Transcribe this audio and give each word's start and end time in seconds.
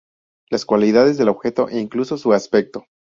Las 0.49 0.65
cualidades 0.65 1.19
del 1.19 1.29
objeto 1.29 1.69
e 1.69 1.79
incluso 1.79 2.17
su 2.17 2.33
aspecto. 2.33 2.85